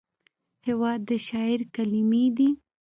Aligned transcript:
هېواد 0.67 0.99
د 1.09 1.11
شاعر 1.27 1.59
کلمې 1.75 2.25
دي. 2.37 2.49